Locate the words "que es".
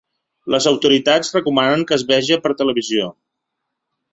1.91-2.07